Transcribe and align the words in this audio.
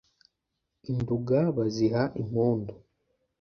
i 0.89 0.91
nduga 0.97 1.39
baziha 1.55 2.03
impundu 2.21 2.73